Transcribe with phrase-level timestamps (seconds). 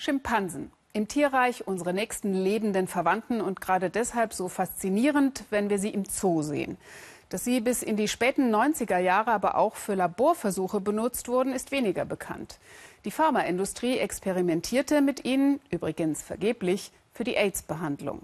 [0.00, 0.72] Schimpansen.
[0.94, 6.06] Im Tierreich unsere nächsten lebenden Verwandten und gerade deshalb so faszinierend, wenn wir sie im
[6.06, 6.78] Zoo sehen.
[7.28, 11.70] Dass sie bis in die späten 90er Jahre aber auch für Laborversuche benutzt wurden, ist
[11.70, 12.58] weniger bekannt.
[13.04, 18.22] Die Pharmaindustrie experimentierte mit ihnen, übrigens vergeblich, für die AIDS-Behandlung.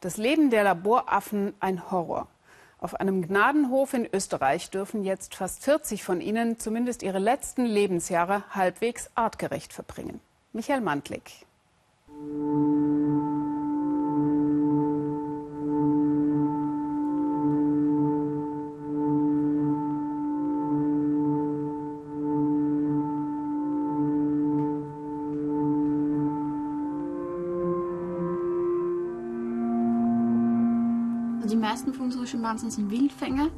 [0.00, 2.26] Das Leben der Laboraffen ein Horror.
[2.78, 8.44] Auf einem Gnadenhof in Österreich dürfen jetzt fast 40 von ihnen zumindest ihre letzten Lebensjahre
[8.54, 10.18] halbwegs artgerecht verbringen.
[10.54, 11.46] Michael Mantlik.
[31.50, 33.48] Die meisten von unseren Schimpansen sind Wildfänger.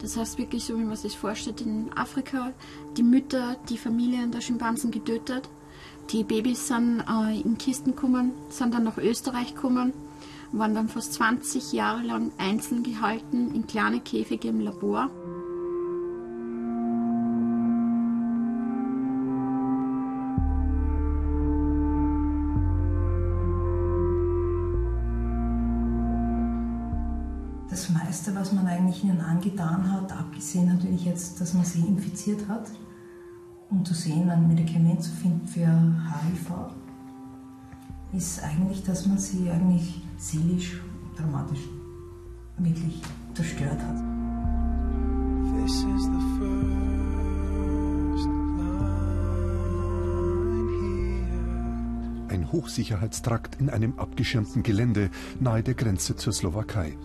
[0.00, 2.52] Das heißt wirklich so, wie man sich vorstellt, in Afrika
[2.96, 5.48] die Mütter, die Familien der Schimpansen getötet
[6.10, 9.92] die Babys sind äh, in Kisten gekommen, sind dann nach Österreich gekommen,
[10.52, 15.10] waren dann fast 20 Jahre lang einzeln gehalten in kleine Käfige im Labor.
[27.70, 32.46] Das meiste, was man eigentlich ihnen angetan hat, abgesehen natürlich jetzt, dass man sie infiziert
[32.46, 32.66] hat,
[33.72, 36.52] um zu sehen, ein Medikament zu finden für HIV,
[38.12, 40.82] ist eigentlich, dass man sie eigentlich seelisch,
[41.16, 41.62] dramatisch
[42.58, 43.00] wirklich
[43.34, 43.96] zerstört hat.
[45.64, 46.82] This is the first
[52.28, 56.96] Ein Hochsicherheitstrakt in einem abgeschirmten Gelände nahe der Grenze zur Slowakei.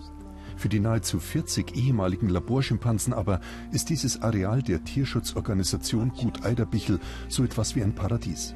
[0.58, 3.40] Für die nahezu 40 ehemaligen Laborschimpansen aber
[3.72, 8.56] ist dieses Areal der Tierschutzorganisation Gut Eiderbichel so etwas wie ein Paradies.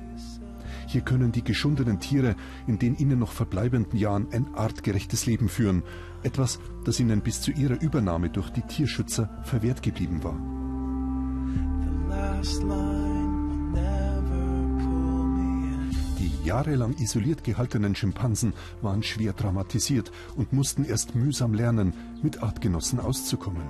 [0.88, 2.36] Hier können die geschundenen Tiere
[2.68, 5.84] in den ihnen noch verbleibenden Jahren ein artgerechtes Leben führen,
[6.24, 10.36] etwas, das ihnen bis zu ihrer Übernahme durch die Tierschützer verwehrt geblieben war.
[16.52, 23.64] Jahrelang isoliert gehaltenen Schimpansen waren schwer traumatisiert und mussten erst mühsam lernen, mit Artgenossen auszukommen.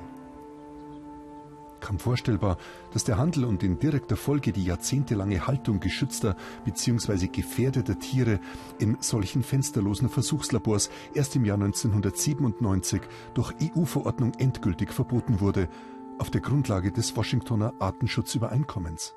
[1.80, 2.58] Kaum vorstellbar,
[2.92, 7.28] dass der Handel und in direkter Folge die jahrzehntelange Haltung geschützter bzw.
[7.28, 8.40] gefährdeter Tiere
[8.80, 13.02] in solchen fensterlosen Versuchslabors erst im Jahr 1997
[13.36, 15.69] durch EU-Verordnung endgültig verboten wurde,
[16.18, 19.13] auf der Grundlage des Washingtoner Artenschutzübereinkommens.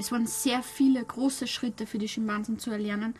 [0.00, 3.14] Es waren sehr viele große Schritte für die Schimpansen zu erlernen.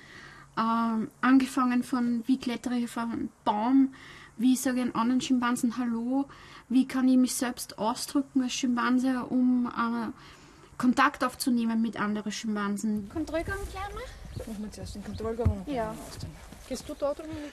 [0.59, 3.95] Ähm, angefangen von, wie klettere ich auf einen Baum,
[4.39, 6.27] wie sage ich einen anderen Schimpansen Hallo,
[6.69, 13.11] wie kann ich mich selbst ausdrücken als Schimpanse, um äh, Kontakt aufzunehmen mit anderen Schimpansen.
[13.11, 14.49] Kontrollgang kleiner?
[14.49, 15.63] Machen wir zuerst den Kontrollgang.
[15.67, 15.95] Ja.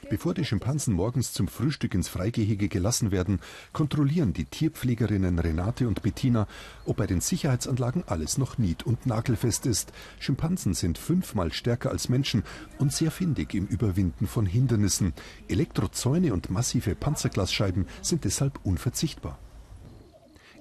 [0.09, 3.39] Bevor die Schimpansen morgens zum Frühstück ins Freigehege gelassen werden,
[3.73, 6.47] kontrollieren die Tierpflegerinnen Renate und Bettina,
[6.85, 9.91] ob bei den Sicherheitsanlagen alles noch nied- und nagelfest ist.
[10.19, 12.43] Schimpansen sind fünfmal stärker als Menschen
[12.77, 15.13] und sehr findig im Überwinden von Hindernissen.
[15.47, 19.39] Elektrozäune und massive Panzerglasscheiben sind deshalb unverzichtbar.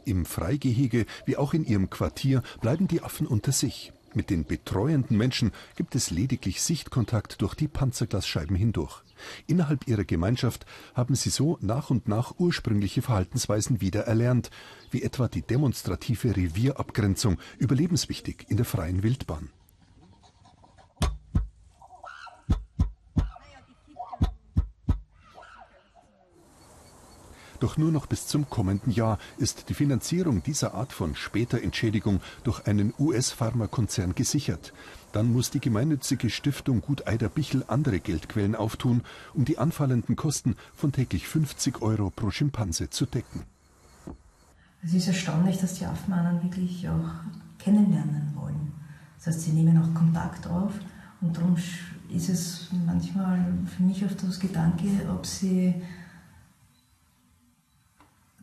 [0.07, 3.93] Im Freigehege wie auch in ihrem Quartier bleiben die Affen unter sich.
[4.17, 9.03] Mit den betreuenden Menschen gibt es lediglich Sichtkontakt durch die Panzerglasscheiben hindurch.
[9.47, 14.51] Innerhalb ihrer Gemeinschaft haben sie so nach und nach ursprüngliche Verhaltensweisen wieder erlernt,
[14.91, 19.51] wie etwa die demonstrative Revierabgrenzung, überlebenswichtig in der freien Wildbahn.
[27.61, 32.21] Doch nur noch bis zum kommenden Jahr ist die Finanzierung dieser Art von später Entschädigung
[32.45, 34.73] durch einen US-Pharmakonzern gesichert.
[35.13, 39.03] Dann muss die gemeinnützige Stiftung Gut Eider Bichel andere Geldquellen auftun,
[39.33, 43.45] um die anfallenden Kosten von täglich 50 Euro pro Schimpanse zu decken.
[44.85, 47.11] Es ist erstaunlich, dass die Affen einen wirklich auch
[47.59, 48.73] kennenlernen wollen.
[49.17, 50.73] Das heißt, sie nehmen auch Kontakt auf
[51.21, 51.57] und darum
[52.15, 55.75] ist es manchmal für mich oft das Gedanke, ob sie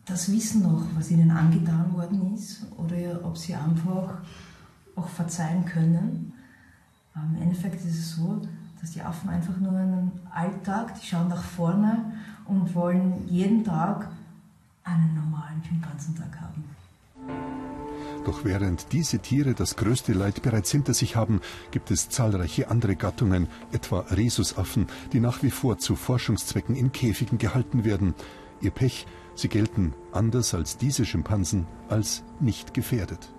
[0.04, 4.18] das Wissen noch, was ihnen angetan worden ist, oder ob sie einfach
[4.96, 6.32] auch verzeihen können.
[7.14, 8.42] Im Endeffekt ist es so,
[8.80, 12.12] dass die Affen einfach nur einen Alltag, die schauen nach vorne
[12.46, 14.10] und wollen jeden Tag
[14.82, 16.64] einen normalen Schimpansentag haben.
[18.24, 21.40] Doch während diese Tiere das größte Leid bereits hinter sich haben,
[21.70, 27.38] gibt es zahlreiche andere Gattungen, etwa Rhesusaffen, die nach wie vor zu Forschungszwecken in Käfigen
[27.38, 28.14] gehalten werden.
[28.60, 33.33] Ihr Pech, sie gelten, anders als diese Schimpansen, als nicht gefährdet.